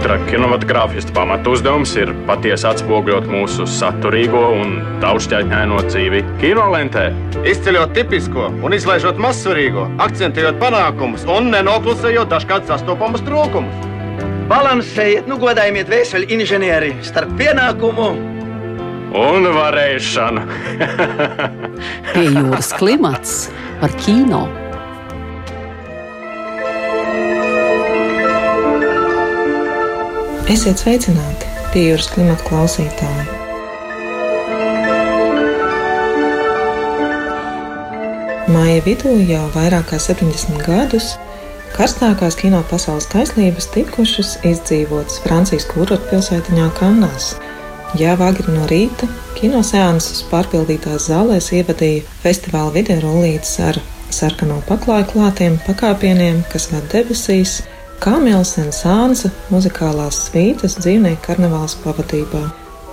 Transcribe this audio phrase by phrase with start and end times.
[0.00, 4.70] Katra kinematogrāfista pamatu uzdevums ir patiesi atspoguļot mūsu saturīgo un
[5.02, 7.02] daudzšķaitņaino dzīvi kinolentē.
[7.44, 13.84] Izceļot tipisko un izlaižot mazsvarīgo, akcentējot panākumus un nenoklusējot dažkārt sastopamus trūkumus.
[14.48, 18.08] Balansējiet, nu godājiet vēseļu inženieri starp pienākumu
[19.20, 20.48] un varēšanu.
[22.14, 23.36] Pie jūras klimats
[23.84, 24.46] par kino.
[30.50, 33.26] Esiet sveicināti, pie jūras klimata klausītāji!
[38.50, 41.12] Māja vidū jau vairāk kā 70 gadus
[41.76, 47.36] karstākās kino pasaules kaislības tikušas izdzīvotas Francijas kurortpilsētiņā Kannās.
[48.00, 49.06] Jā, agri no rīta
[49.38, 53.78] kinoseanses pārpildītās zālēs ievadīja festivāla video rullītes ar
[54.10, 57.60] sarkano paklāju klātiem pakāpieniem, kas ved debesīs,
[58.00, 62.46] Kamils un Sānsa muzikālās svītas dzīvnieku karnevāls pavadībā.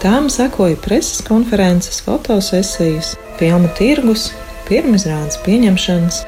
[0.04, 4.26] Tām sekoja preses konferences, fotosesijas, filmu tirgus,
[4.68, 6.20] pirmizrādes pieņemšanas,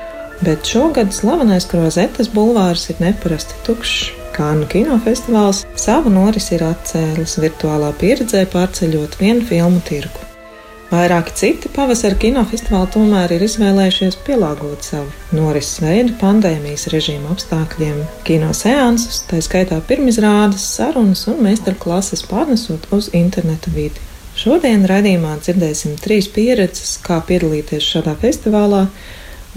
[0.47, 4.13] bet šogad slavenais Krozetes bulvārs ir neparasti tukšs.
[4.39, 10.28] Kānu kinofestivāls savu norisi ir atcēlis virtuālā pieredzē pārceļot vienu filmu tirgu.
[10.89, 17.99] Vairāki citi pavasara kinofestivāli tomēr ir izvēlējušies pielāgot savu norises veidu pandēmijas režīma apstākļiem.
[18.25, 24.01] Kino seansus, tā skaitā pirmizrādes, sarunas un meistarklases pārnesot uz interneta vidi.
[24.39, 28.87] Šodien raidījumā dzirdēsim trīs pieredzes, kā piedalīties šādā festivālā,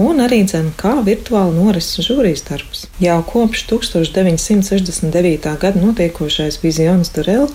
[0.05, 2.87] un arī dzēn, kā virtuāli norises žūrijas darbs.
[3.01, 5.57] Jau kopš 1969.
[5.65, 7.49] gada notiekošais Vizions Durel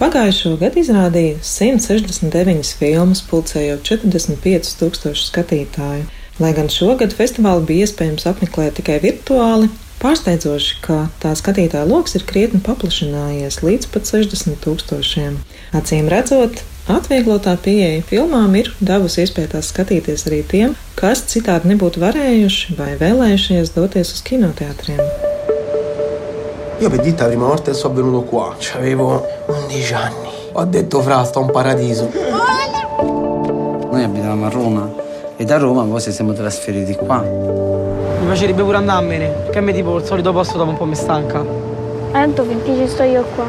[0.00, 6.06] Pagājušo gadu izrādīja 169 filmas, pulcējot 45 tūkstošu skatītāju.
[6.40, 9.68] Lai gan šogad festivālu bija iespējams apmeklēt tikai virtuāli,
[10.00, 15.36] pārsteidzoši, ka tā skatītāja lokus ir krietni paplašinājies līdz pat 60 tūkstošiem.
[15.76, 22.00] Acīm redzot, atvieglotā pieeja filmām ir devusi iespēju tās skatīties arī tiem, kas citādi nebūtu
[22.00, 25.29] varējuši vai vēlējušies doties uz kinoteātriem.
[26.80, 30.28] Io per dirti la prima volta che sono venuto qua, avevo 11 anni.
[30.52, 32.10] Ho detto fra, sto un paradiso.
[33.90, 34.90] Noi abitavamo a Roma
[35.36, 37.20] e da Roma poi ci siamo trasferiti qua.
[37.20, 41.44] Mi piacerebbe pure andarmene, perché mi tipo il solito posto dopo un po' mi stanca.
[42.12, 43.44] Tanto finché ci sto io qua.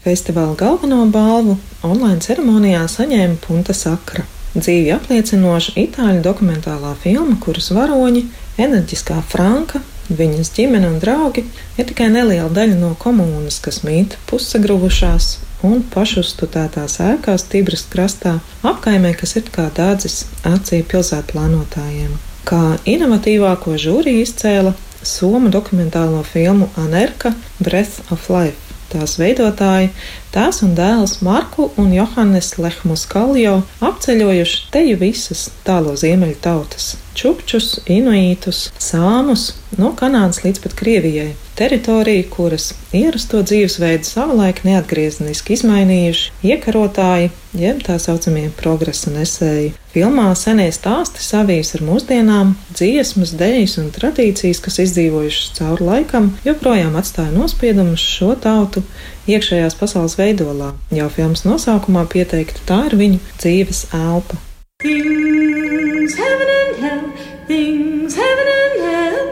[0.00, 4.22] Festivāla galveno balvu online ceremonijā saņēma Punta Sakra.
[4.54, 8.22] Dzīvi apliecinoša itāļu dokumentālā filma, kuras varoņi,
[8.62, 11.42] enerģiskā Franka Viņas ģimene un draugi
[11.74, 15.30] ir tikai neliela daļa no komunas, kas mīt pussagruvušās
[15.66, 22.12] un pašuzstutētās ēkās Tibras krastā, apkaimē, kas ir kā dādzis acī pilsētu plānotājiem.
[22.46, 28.62] Kā inovatīvāko žūriju izcēla Somu dokumentālo filmu Anerka Breath of Life.
[28.90, 29.90] Tās veidotāji,
[30.36, 37.78] tās un dēls Marku un Johannes Lehmus Kaljo apceļojuši teju visas tālo ziemeļu tautas- čukčus,
[37.88, 41.34] inuītus, sāmus, no Kanādas līdz pat Krievijai.
[41.56, 49.72] Teritorija, kuras ierasto dzīvesveidu savulaik neatgriezeniski izmainījuši iekarotāji, jeb tā saucamie progresa nesēji.
[49.94, 57.00] Filmā senie stāsti savijas ar mūsdienām, dziesmas, dēļas un tradīcijas, kas izdzīvojušas cauri laikam, joprojām
[57.00, 58.84] atstāja nospiedumus šo tautu
[59.30, 60.72] iekšējās pasaules veidolā.
[60.94, 64.38] Jau filmas nosaukumā pieteikta tā ir viņu dzīves elpa.
[64.82, 67.04] Things heaven and hell,
[67.48, 69.26] things heaven and hell,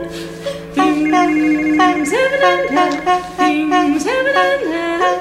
[0.74, 2.94] things heaven and hell,
[3.38, 5.14] things heaven and hell,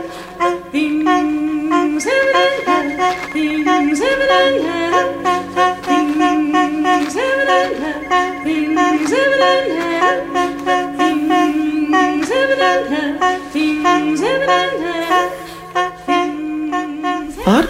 [0.71, 5.42] things heaven and hell, things heaven and hell,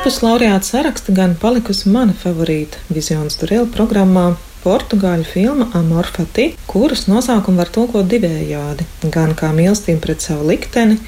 [0.04, 4.24] Ārpus laureāta saraksta gan palikusi mana favorīta Vizions Durēla programmā
[4.60, 8.84] portugāļu filma Amorfati, kuras nosaukumu var tulkot divējādi-
[9.16, 11.00] gan kā mīlestība pret savu likteni,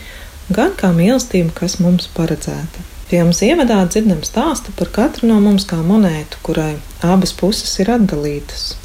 [0.50, 2.88] gan kā mīlestība, kas mums paredzēta.
[3.10, 8.76] Filmas ievadā dzirdam stāstu par katru no mums kā monētu, kurai abas puses ir atdalītas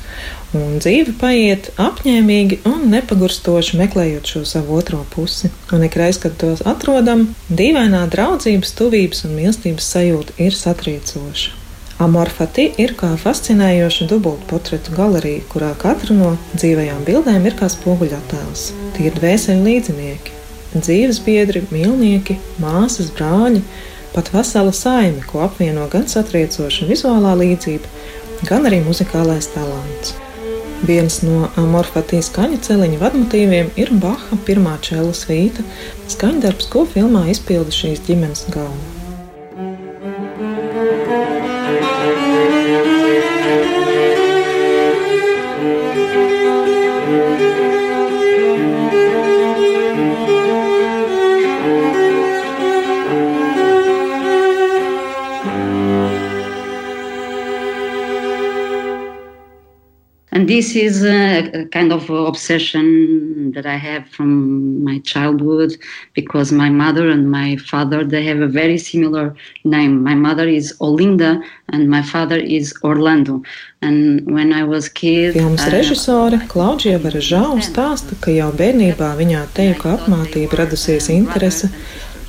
[0.56, 5.50] un dzīve paiet apņēmīgi un nepagurstoši meklējot šo savu otro pusi.
[5.74, 11.56] Un ikreiz, kad tos atrodam, dīvainā draudzības, tuvības un mīlestības sajūta ir satriecoša.
[12.00, 18.62] Amorfati ir kā fascinējoša dubultportretu galerija, kurā katra no dzīvajām bildēm ir kā spoguļattēls.
[18.96, 20.38] Tie ir dvēseli līdzinieki,
[20.78, 23.60] dzīves biedri, mīlnieki, māsas, brāļi,
[24.14, 27.92] pat vesela saime, ko apvieno gan satriecoša vizuālā līdzība,
[28.48, 30.16] gan arī muzikālais talants.
[30.88, 35.64] Viens no Morfatīs skaņa celiņa vadmotīviem ir Baha pirmā čela svīta,
[36.14, 38.89] skaņdarbs, ko filmā izpilda šīs ģimenes galva.
[60.60, 62.86] This is a kind of obsession
[63.52, 64.30] that I have from
[64.84, 65.70] my childhood
[66.12, 69.26] because my mother and my father they have a very similar
[69.64, 70.02] name.
[70.10, 71.32] My mother is Olinda
[71.70, 73.42] and my father is Orlando.
[73.80, 73.98] And
[74.36, 80.60] when I was kid, Filmas režisore Klaudžija Baražau stāsta, ka jau bērnībā viņā teju apmācība
[80.60, 81.72] radusies interese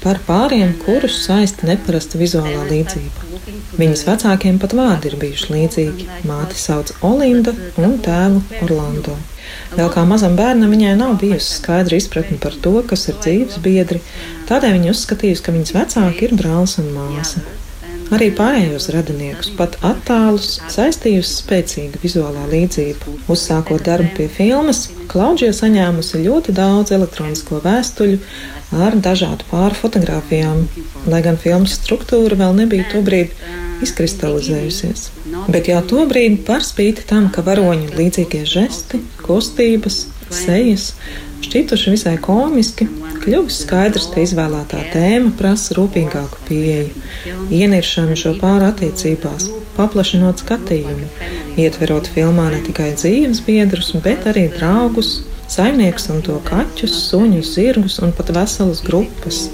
[0.03, 3.27] par pāriem, kurus saista neparasta vizuālā līdzība.
[3.79, 6.07] Viņas vecākiem pat vārdi ir bijuši līdzīgi.
[6.29, 9.15] Māte sauc Olinda un tēvu Orlando.
[9.75, 14.03] Vēl kā mazam bērnam viņai nav bijusi skaidra izpratne par to, kas ir dzīves biedri,
[14.51, 17.43] tādēļ viņa uzskatījusi, ka viņas vecāki ir brālis un māsa.
[18.11, 23.13] Arī pārējos radiniekus, pat attālus, saistījusi spēcīga vizuālā līdzība.
[23.31, 28.19] Uzsākot darbu pie filmas, Klaudžija saņēmusi ļoti daudz elektronisko vēstuļu
[28.83, 30.65] ar dažādu pāru fotografijām,
[31.11, 33.31] lai gan filmas struktūra vēl nebija tobrīd
[33.83, 35.07] izkristalizējusies.
[35.51, 40.91] Bet jau tobrīd, par spīti tam, ka varoņi līdzīgie žesti, kustības, sejas
[41.41, 42.87] šķituši visai komiski,
[43.21, 47.01] kļuvis skaidrs, ka izvēlētā tēma prasa rūpīgāku pieeju,
[47.53, 51.09] ieniršanu šo pāru attiecībās, paplašinot skatījumu,
[51.61, 55.19] ietverot filmā ne tikai dzīves biedrus, bet arī draugus,
[55.51, 59.45] saimnieks un to kaķus, suņus, zirgus un pat veselas grupas.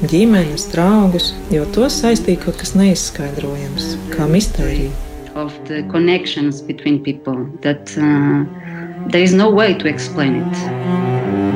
[0.00, 4.88] Ģimenes, draugus, jo to saistīja kaut kas neizskaidrojams, kā mistērija.
[5.36, 8.48] Of the connections between people that uh,
[9.12, 11.49] there is no way to explain it.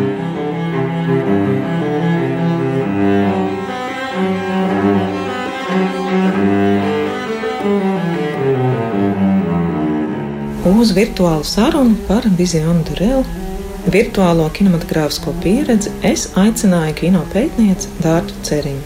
[10.84, 13.22] Uz virtuālu sarunu par Vizionu Durelu
[13.88, 18.82] virtuālo kinematogrāfisko pieredzi es aicināju kino pētnieci Dārtu Ceriņu.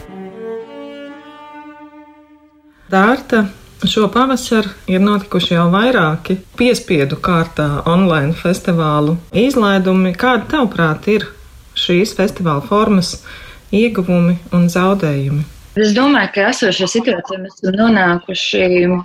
[2.94, 3.42] Dārta,
[3.82, 10.14] šo pavasaru ir notikuši jau vairāki piespiedu kārtā online festivālu izlaidumi.
[10.14, 11.26] Kādi, tavuprāt, ir
[11.74, 13.16] šīs festivāla formas
[13.74, 15.57] ieguvumi un zaudējumi?
[15.78, 18.62] Es domāju, ka esošajā situācijā mēs esam nonākuši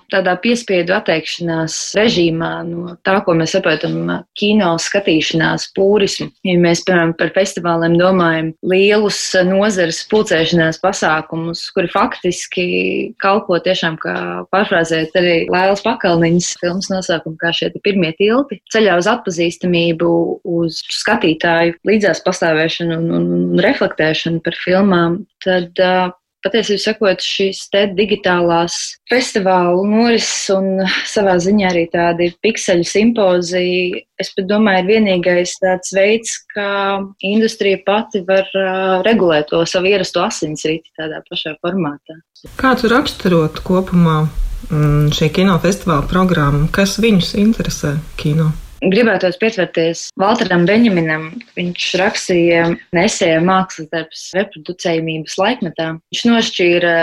[0.10, 4.00] tādā piespiedu atteikšanās režīmā no tā, ko mēs saprotam,
[4.40, 6.30] kino skatīšanās pūrismu.
[6.48, 12.66] Ja mēs, piemēram, par festivāliem domājam lielus nozares pulcēšanās pasākumus, kuri faktiski
[13.22, 14.16] kalpo tiešām kā
[14.54, 20.10] pārfrāzēt arī Lēlas pakalniņas filmas nosaukumu, kā šie pirmie tilti, ceļā uz atpazīstamību,
[20.58, 26.10] uz skatītāju līdzās pastāvēšanu un, un, reflektēšanu par filmām, tad uh,
[26.44, 27.66] patiesībā sakot, šīs
[27.98, 28.78] digitālās
[29.12, 35.94] festivālu norises un savā ziņā arī tādi pikseļu simpoziji, es pat domāju, ir vienīgais tāds
[35.96, 38.50] veids, kā industrija pati var
[39.08, 42.20] regulēt to savu ierasto asinsriti tādā pašā formātā.
[42.60, 44.24] Kā tu raksturot kopumā
[44.70, 48.52] mm, šī kinofestivāla programmu, kas viņus interesē kino?
[48.92, 51.30] Gribētos pievērties Walteram Benjaminam.
[51.56, 52.64] Viņš rakstīja
[52.96, 55.88] nesēja mākslas darbus reproducējumības laikmetā.
[56.12, 56.96] Viņš nošķīra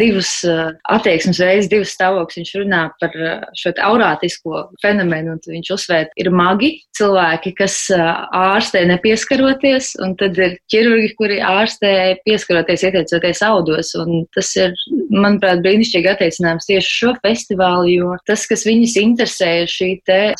[0.00, 2.38] divus attieksmes veidus, divus stāvokļus.
[2.40, 3.18] Viņš runā par
[3.58, 10.56] šo aurātisko fenomenu, un viņš uzsvērt, ir magi cilvēki, kas ārstē nepieskaroties, un tad ir
[10.72, 11.92] ķirurgi, kuri ārstē
[12.24, 13.92] pieskaroties, ieteicoties audos.
[14.00, 14.72] Un tas ir,
[15.12, 19.90] manuprāt, brīnišķīgi attiecinājums tieši šo festivālu, jo tas, kas viņus interesē, ir šī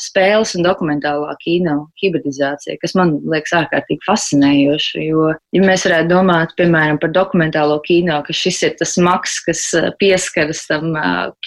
[0.01, 5.03] spēles un dokumentālā kino hibridizācija, kas man liekas ārkārtīgi fascinējoša.
[5.07, 9.63] Jo, ja mēs varētu domāt, piemēram, par dokumentālo kino, ka šis ir tas maks, kas
[10.01, 10.95] pieskaras tam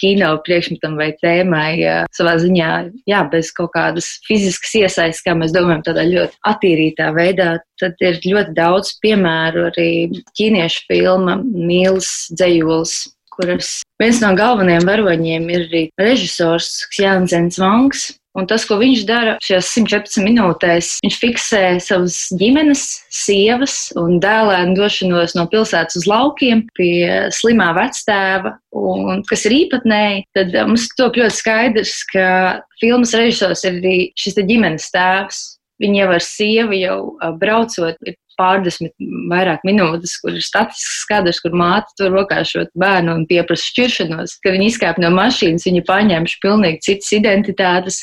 [0.01, 1.73] kino priekšmetam vai tēmai
[2.15, 2.71] savā ziņā,
[3.09, 8.19] jā, bez kaut kādas fiziskas iesaistas, kā mēs domājam, tādā ļoti attīrītā veidā, tad ir
[8.25, 9.89] ļoti daudz piemēru arī
[10.37, 12.99] ķīniešu filma Mīls dzējuls
[13.41, 19.33] kuras viens no galvenajiem varoņiem ir arī režisors Ksjāns Vangs, Un tas, ko viņš dara
[19.43, 26.63] šajās 114 minūtēs, viņš fiksē savas ģimenes, sievas un dēlēnu došanos no pilsētas uz laukiem
[26.79, 28.55] pie slimā vectēva.
[28.71, 32.27] Un, kas ir īpatnēji, tad mums to ļoti skaidrs, ka
[32.79, 35.43] filmas režisors ir arī šis ģimenes tēvs.
[35.81, 36.97] Viņa jau ar sievu jau
[37.41, 38.93] braucot, ir pārdesmit
[39.31, 44.37] vairāk minūtes, kur ir statisks kadrs, kur māte tur rokā šo bērnu un pieprasa šķiršanos,
[44.43, 48.01] ka viņi izkāp no mašīnas, viņi paņemši pilnīgi citas identitātes,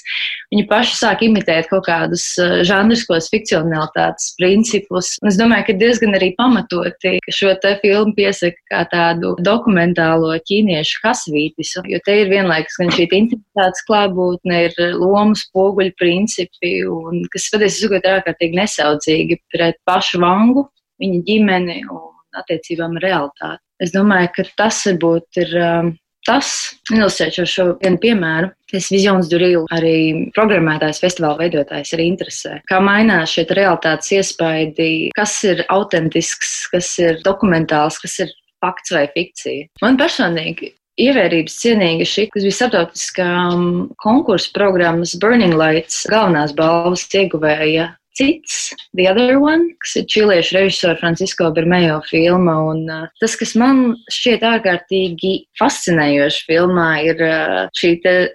[0.53, 5.15] viņi paši sāk imitēt kaut kādus eh, žanriskos fikcionalitātes principus.
[5.23, 10.35] Un es domāju, ka diezgan arī pamatoti, ka šo te filmu piesaka kā tādu dokumentālo
[10.49, 17.25] ķīniešu hasvītisu, jo te ir vienlaikus gan šī intimitātes klātbūtne, ir lomu spoguļu principi, un
[17.33, 20.69] kas patiesi sakot ir ārkārtīgi nesaudzīgi pret pašu vangu,
[21.03, 23.65] viņa ģimeni un attiecībām ar realitāti.
[23.83, 25.91] Es domāju, ka tas varbūt ir um,
[26.29, 26.49] tas,
[26.93, 28.51] ilustrējot šo vienu piemēru.
[28.69, 29.95] Tas Visions Durīl, arī
[30.37, 32.59] programmētājs, festivāla veidotājs, arī interesē.
[32.69, 39.07] Kā mainās šie realitātes iespaidi, kas ir autentisks, kas ir dokumentāls, kas ir fakts vai
[39.15, 39.71] fikcija.
[39.85, 43.69] Man personīgi ievērības cienīga šī, kas bija starptautiskā um,
[44.03, 50.97] konkursa programmas Burning Lights galvenās balvas ieguvēja cits, The Other One, kas ir čiliešu režisora
[50.99, 52.57] Francisko Bermejo filma.
[52.73, 57.95] Un, uh, tas, kas man šķiet ārkārtīgi fascinējoši filmā, ir uh, šī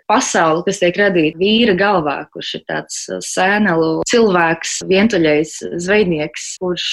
[0.10, 6.90] pasaule, kas tiek radīta vīra galvā, kurš ir tāds uh, sēnelu cilvēks, vientuļais zvejnieks, kurš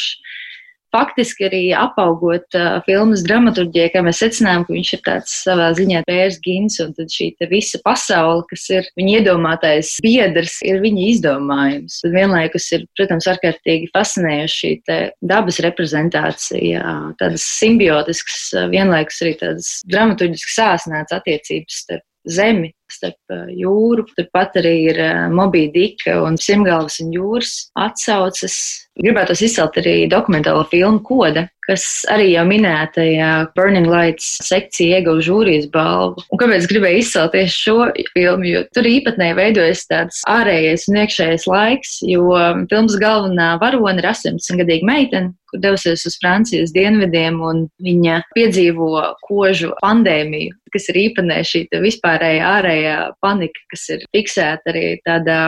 [0.95, 6.03] faktiski arī apaugot uh, filmas dramaturģijai, kā mēs secinājām, ka viņš ir tāds savā ziņā
[6.09, 12.01] pērs gins, un tad šī visa pasaule, kas ir viņa iedomātais biedrs, ir viņa izdomājums.
[12.05, 14.99] Tad vienlaikus ir, protams, ārkārtīgi fascinējoši šī
[15.31, 16.85] dabas reprezentācija,
[17.21, 24.07] tādas simbiotiskas, vienlaikus arī tādas dramaturģiskas sāsnētas attiecības starp zemi, starp jūru.
[24.17, 25.01] Turpat arī ir
[25.35, 28.61] Mobija Dika un Simgalvas un jūras atsauces.
[29.01, 35.69] Gribētu izcelt arī dokumentālo filmu Koda, kas arī jau minētajā Burning Lights sekcija ieguva žūrijas
[35.73, 36.25] balvu.
[36.29, 37.77] Un kāpēc gribēju izcelt tieši šo
[38.13, 38.49] filmu?
[38.51, 42.27] Jo tur īpatnēji veidojas tāds ārējais un iekšējais laiks, jo
[42.73, 48.91] filmas galvenā varone ir 18-gadīga meitene, kur devusies uz Francijas dienvidiem, un viņa piedzīvo
[49.27, 52.80] kožu pandēmiju, kas ir īpatnē šī vispārējā ārējā
[53.25, 55.39] panika, kas ir fiksēta arī tādā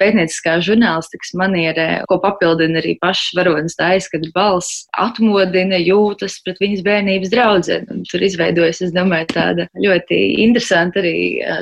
[0.00, 6.84] pētnieciskā žurnālistikas manierē, ko papildina arī pašs varonis tā aizskatu balss, atmodina jūtas pret viņas
[6.86, 8.02] bērnības draudzeni.
[8.10, 11.16] Tur izveidojas, es domāju, tāda ļoti interesanta arī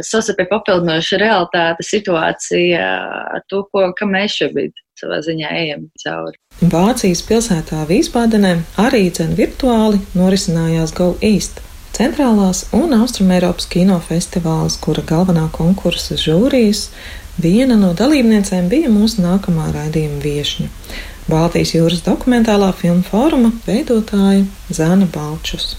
[0.07, 2.91] sasapē papildinoša realitāte situācija
[3.37, 6.39] ar to, ko, kam mēs šobrīd savā ziņā ejam cauri.
[6.73, 11.61] Vācijas pilsētā Vīsbādenē arī dzen virtuāli norisinājās Go East.
[11.95, 16.91] Centrālās un Austrumēropas kinofestivāls, kura galvenā konkursa žūrijas,
[17.41, 20.69] viena no dalībniecēm bija mūsu nākamā raidījuma viešņa.
[21.27, 25.75] Baltijas jūras dokumentālā filmu fóruma veidotāja Zana Balčus.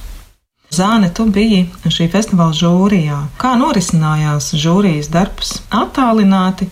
[0.74, 3.22] Zāne, tu biji šī festivāla žūrijā.
[3.40, 6.68] Kā norisinājās žūrijas darbs attālināti,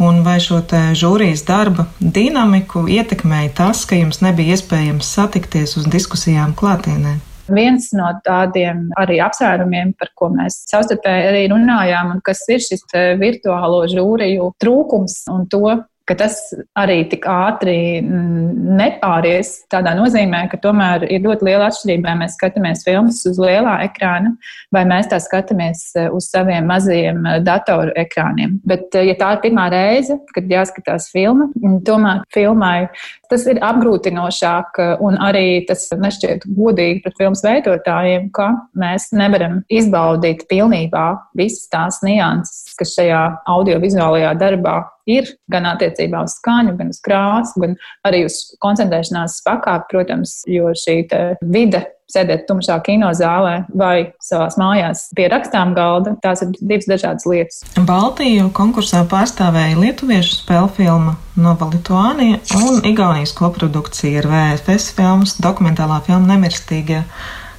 [0.00, 0.62] un vai šo
[0.96, 7.18] žūrijas darba dinamiku ietekmēja tas, ka jums nebija iespējams satikties uz diskusijām klātienē?
[7.46, 12.82] Viens no tādiem arī apsvērumiem, par ko mēs savstarpēji arī runājām, un kas ir šis
[13.20, 16.38] virtuālo žūriju trūkums un to, ka tas
[16.78, 22.36] arī tik ātri mm, nepāries tādā nozīmē, ka tomēr ir ļoti liela atšķirība, vai mēs
[22.38, 24.36] skatāmies filmas uz lielā ekrāna,
[24.74, 28.56] vai mēs tā skatāmies eh, uz saviem mazajiem eh, datoru ekrāniem.
[28.68, 31.48] Bet, eh, ja tā ir pirmā reize, kad jāskatās filma,
[31.86, 32.88] tomēr filmai
[33.30, 40.46] tas ir apgrūtinošāk un arī tas nešķiet godīgi pret filmas veidotājiem, ka mēs nevaram izbaudīt
[40.50, 41.08] pilnībā
[41.38, 43.24] visas tās nianses, kas šajā
[43.56, 49.90] audiovizuālajā darbā ir gan attiecībā uz skaņu, gan uz krāsu, gan arī uz koncentrēšanās pakāpi,
[49.92, 51.04] protams, jo šī
[51.46, 56.14] vide sēdēt tumšā kinozālē vai savā mājās pie rakstām galda.
[56.22, 57.62] Tās ir divas dažādas lietas.
[57.88, 65.98] Baltiju konkursā pārstāvēja lietuviešu spēļu filma Nova Lituānija un Igaunijas koprodukcija ar VFS filmas dokumentālā
[66.06, 67.02] filma Nemirstīgie.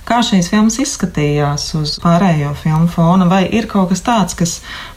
[0.07, 4.53] Kā šīs filmas izskatījās uz pārējo filmu fona, vai ir kaut kas tāds, kas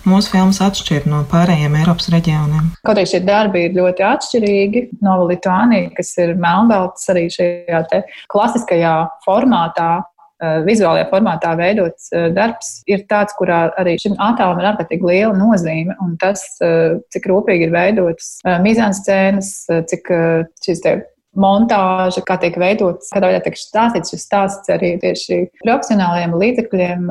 [0.07, 2.69] mūsu filmas atšķir no pārējiem Eiropas reģioniem?
[2.87, 4.85] Kaut arī šie darbi ir ļoti atšķirīgi.
[5.03, 7.83] Nova Litānija, kas ir melnbalts arī šajā
[8.31, 8.95] klasiskajā
[9.27, 9.91] formātā,
[10.39, 15.35] eh, vizuālajā formātā veidots eh, darbs, ir tāds, kurā arī šim attēlam ir ārkārtīgi liela
[15.35, 15.99] nozīme.
[16.07, 19.57] Un tas, eh, cik rūpīgi ir veidotas mizānscēnas,
[19.91, 20.15] cik
[20.63, 21.01] šis te
[21.39, 27.07] montāža, kā tiek veidots, kādā veidā tiek stāstīts šis stāsts arī tieši profesionāliem līdzekļiem.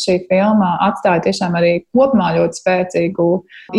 [0.00, 3.28] Šī filma atstāja tiešām arī kopumā ļoti spēcīgu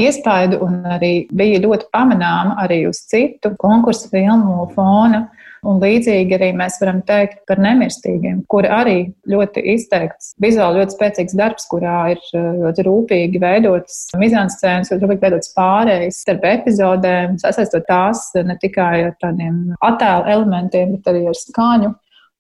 [0.04, 5.26] iespaidu un arī bija ļoti pamanāma arī uz citu konkursu filmu fona.
[5.66, 8.96] Un līdzīgi arī mēs varam teikt par nemirstīgiem, kuri arī
[9.32, 15.26] ļoti izteikts, vizuāli ļoti spēcīgs darbs, kurā ir uh, ļoti rūpīgi veidotas mizanscēnas, ļoti rūpīgi
[15.26, 21.40] veidotas pārējas starp epizodēm, sasaistot tās ne tikai ar tādiem attēlu elementiem, bet arī ar
[21.40, 21.96] skaņu.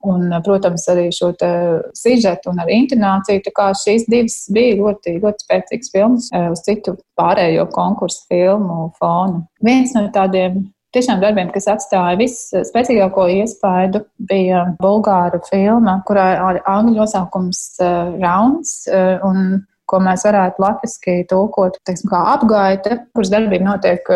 [0.05, 1.31] Un, protams, arī šo
[1.97, 3.41] sižetu un arī intonāciju.
[3.47, 8.91] Tā kā šīs divas bija ļoti, ļoti spēcīgas filmas uh, uz citu pārējo konkursu filmu
[8.99, 9.41] fonu.
[9.65, 16.25] Viens no tādiem tiešām darbiem, kas atstāja visspēcīgāko iespaidu, bija bulgāra filma, kurā
[16.55, 18.83] ir angļu nosaukums uh, Rauns.
[18.89, 24.07] Uh, un, ko mēs varētu latviešu tulkot teiksim, kā apgaita, kuras darbība notiek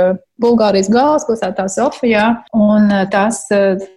[0.41, 2.23] Bulgārijas galvaspilsētā Sofijā.
[2.57, 3.43] Un tās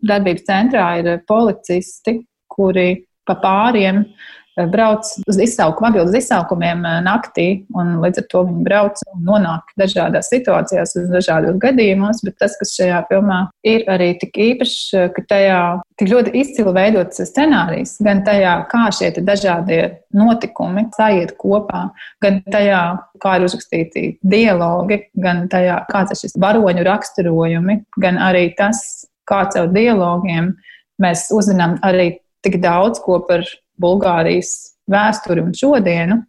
[0.05, 2.19] darbības centrā ir policisti,
[2.53, 2.91] kuri
[3.25, 7.47] pa pāriem uh, Eh, brauc uz izsaukumu, atbild uz izsaukumiem eh, naktī,
[7.79, 12.23] un līdz ar to viņi brauc un nonāk dažādās situācijās, uz dažādos gadījumos.
[12.27, 15.61] Bet tas, kas šajā filmā ir arī tik īpašs, eh, ka tajā
[16.01, 19.83] tik ļoti izcili veidots scenārijs, gan tajā, kā šie dažādie
[20.17, 21.87] notikumi sajiet kopā,
[22.23, 22.83] gan tajā,
[23.23, 29.45] kā ir uzrakstīti dialogi, gan tajā, kāds ir šis varoņu raksturojumi, gan arī tas, kā
[29.55, 30.53] caur dialogiem
[31.01, 33.45] mēs uzzinām arī tik daudz ko par
[33.83, 34.53] Bulgārijas
[34.91, 36.23] vēsturi un šodienu,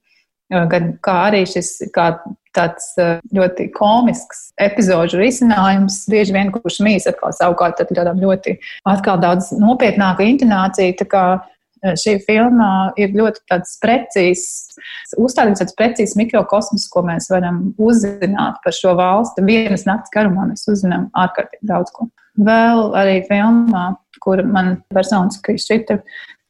[0.50, 2.12] gan kā arī šis kā
[2.54, 2.92] tāds
[3.34, 10.26] ļoti komisks epizodu risinājums, bieži vien kurš mīs atkal savukārt tādām ļoti atkal daudz nopietnāku
[10.36, 10.94] intonāciju.
[11.02, 11.24] Tā kā
[12.00, 14.78] šī filma ir ļoti tāds precīzs,
[15.20, 19.44] uzstādījums tāds precīzs mikrokosmos, ko mēs varam uzzināt par šo valsti.
[19.50, 22.08] Vienas nakts garumā mēs uzzinām ārkārtīgi daudz ko.
[22.40, 23.90] Vēl arī filmā,
[24.24, 26.00] kur man personiski šķita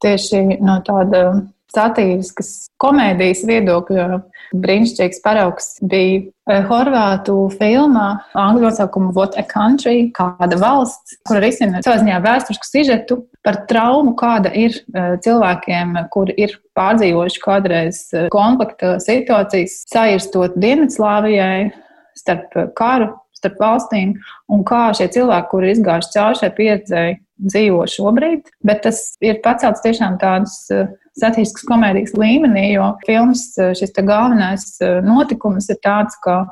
[0.04, 1.26] tieši no tāda
[1.74, 4.08] satīriskas komēdijas viedokļa
[4.54, 8.08] brīnišķīgs paraugs bija eh, Horvātu filmā,
[8.38, 14.14] angļu nosaukuma What a Country, kāda valsts, kur risina savā ziņā vēsturisku sižetu par traumu,
[14.20, 21.72] kāda ir eh, cilvēkiem, kuri ir pārdzīvojuši kādreiz eh, konflikta situācijas, sairstot Dienvidslāvijai
[22.18, 24.14] starp karu, starp valstīm,
[24.54, 29.42] un kā šie cilvēki, kuri ir izgājuši cauri šai pieredzēji, dzīvo šobrīd, bet tas ir
[29.46, 35.82] pacelts tiešām tādas eh, satiriskas komēdijas līmenī, jo filmas eh, šis galvenais eh, notikums ir
[35.84, 36.44] tāds, ka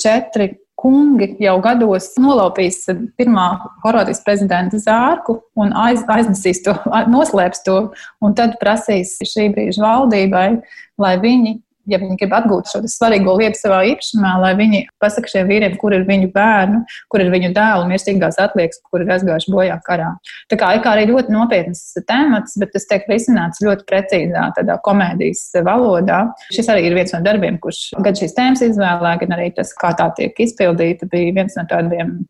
[0.00, 2.86] četri kungi jau gados nolaupīs
[3.20, 3.48] pirmā
[3.82, 6.72] Horvātijas prezidenta zārku un aiz, aiznesīs to,
[7.12, 7.80] noslēps to,
[8.24, 10.46] un tad prasīs šī brīža valdībai,
[11.00, 15.48] lai viņi ja viņi grib atgūt šo svarīgo lietu savā īpašumā, lai viņi pasaka šiem
[15.50, 19.78] vīriem, kur ir viņu bērnu, kur ir viņu dēlu mirstīgās atliekas, kur ir aizgājuši bojā
[19.86, 20.10] karā.
[20.50, 25.46] Tā kā ir arī ļoti nopietnas temats, bet tas tiek risināts ļoti precīzā tādā komēdijas
[25.66, 26.24] valodā.
[26.54, 29.94] Šis arī ir viens no darbiem, kurš gan šīs tēmas izvēlē, gan arī tas, kā
[29.98, 32.20] tā tiek izpildīta, bija viens no tādiem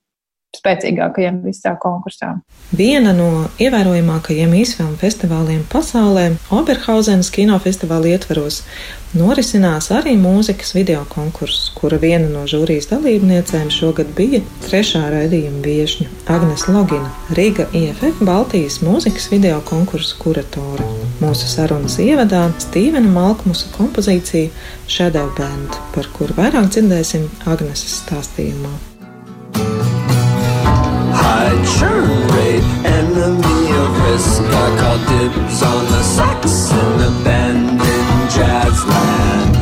[0.57, 2.35] spēcīgākajiem visā konkursā.
[2.77, 8.61] Viena no ievērojamākajiem īsfilmu festivāliem pasaulē, Oberhausenas kinofestivāla ietvaros,
[9.15, 16.09] norisinās arī mūzikas video konkurss, kura viena no žūrijas dalībniecēm šogad bija trešā raidījuma viešņa
[16.35, 20.87] Agnes Logina, Riga IFF Baltijas mūzikas video konkursa kuratore.
[21.23, 24.51] Mūsu sarunas ievadā Stīvena Malkmusa kompozīcija
[24.91, 28.90] Shadow Band, par kuru vairāk dzirdēsim Agneses stāstījumā.
[31.51, 34.43] High churn rate, enemy of risk.
[34.43, 39.53] I call dibs on the sax in abandoned jazz land.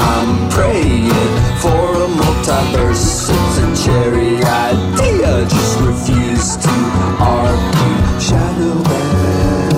[0.00, 1.32] I'm praying
[1.62, 3.30] for a multiverse.
[3.32, 6.74] It's a cherry idea, just refuse to
[7.20, 7.96] argue.
[8.20, 9.76] Shadow band.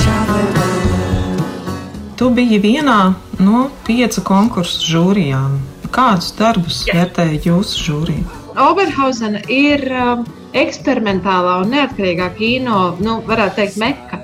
[0.00, 1.42] Shadow band.
[2.16, 5.60] Tu biji vienā no piecu konkursu žūrijām.
[5.94, 8.43] Kādus darbus vērtēja jūsu žūrija?
[8.54, 10.22] Oberhausena ir um,
[10.54, 14.20] eksperimentālā un neatkarīgā kino, nu, varētu teikt, meka.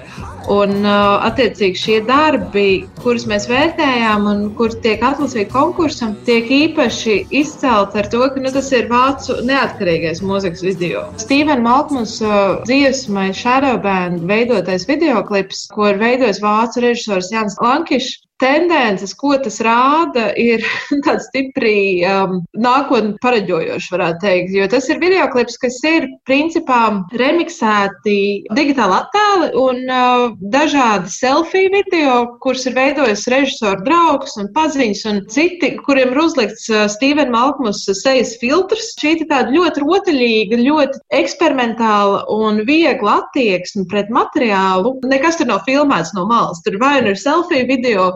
[0.50, 7.16] Un, uh, attiecīgi, šie darbi, kurus mēs vērtējām un kurus tiek atlasīti konkursam, tiek īpaši
[7.42, 11.04] izcelti ar to, ka nu, tas ir vācu neatkarīgais mūzikas video.
[11.22, 18.18] Stevena Malkmans uh, dziesmai Shadow Band veidotais videoklips, ko ir veidojis vācu režisors Jans Lankišs
[18.40, 20.64] tendences, ko tas rāda, ir
[21.06, 24.54] tāds stipri um, nākotnē pareģojošs, varētu teikt.
[24.56, 26.80] Jo tas ir video klips, kas ir principā
[27.20, 28.16] remiksēti
[28.56, 35.22] digitāli attēli un uh, dažādi selfiju video, kurus ir veidojis režisora draugs un paziņas un
[35.32, 38.94] citi, kuriem ir uzlikts uh, Stevena Malkmus sejas filtrs.
[39.00, 44.96] Šī ir tāda ļoti rotaļīga, ļoti eksperimentāla un viegla attieksme pret materiālu.
[45.10, 46.62] Nekas tur nav filmēts no malas.
[46.64, 48.10] Tur vai nu ir selfiju video,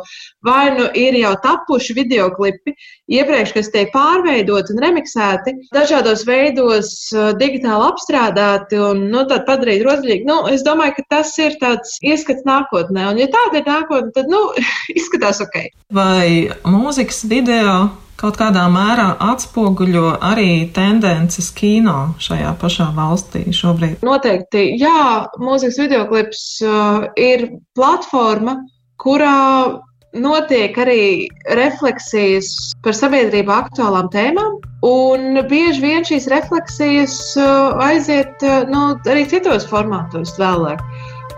[0.44, 2.74] vai nu ir jau tapuši video klipi
[3.12, 6.92] iepriekš, kas tiek pārveidoti un remiksēti, dažādos veidos
[7.40, 10.28] digitāli apstrādāti un nu, padarīti rozļīgi.
[10.28, 14.30] Nu, es domāju, ka tas ir tāds ieskats nākotnē, un ja tāda ir nākotne, tad
[14.32, 14.46] nu,
[14.98, 15.60] izskatās ok.
[15.94, 17.76] Vai mūzikas video
[18.20, 24.04] kaut kādā mērā atspoguļo arī tendences kino šajā pašā valstī šobrīd?
[24.06, 28.60] Noteikti, jā, mūzikas videoklips uh, ir platforma,
[29.00, 29.82] kurā
[30.14, 34.60] notiek arī refleksijas par sabiedrību aktuālām tēmām.
[34.84, 40.82] Un bieži vien šīs refleksijas uh, aiziet uh, nu, arī citos formātos vēlāk.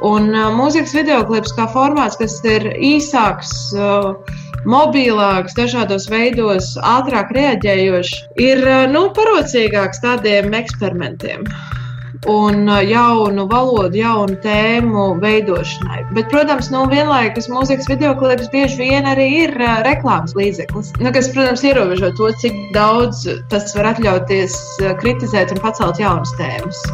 [0.07, 3.55] Un uh, mūzikas videoklips kā formāts, kas ir īsāks,
[4.67, 11.47] mobilāks, dažādos veidos, ātrāk reaģējošs, ir nu, parocīgāks tādiem eksperimentiem
[12.31, 16.03] un jaunu valodu, jaunu tēmu veidošanai.
[16.17, 21.65] Bet, protams, nu, vienlaikus mūzikas videoklips bieži vien arī ir reklāmas līdzeklis, nu, kas, protams,
[21.67, 24.57] ierobežo to, cik daudz tas var atļauties
[25.03, 26.87] kritizēt un pacelt jaunas tēmas.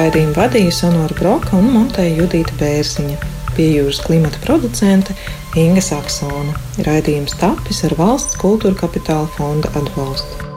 [0.00, 3.18] Raidījumu vadīja Sonora Broka un montēja Judita Bērziņa.
[3.52, 5.16] Pie jūras klimata producente
[5.60, 6.56] Inga Saksona.
[6.86, 10.49] Raidījums tapis ar valsts kultūra kapitāla fonda atbalstu.